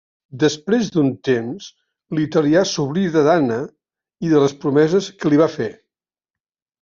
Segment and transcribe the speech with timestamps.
[0.43, 1.67] Després d'un temps,
[2.19, 3.59] l'italià s'oblida d'Anna
[4.27, 5.69] i de les promeses que li va fer.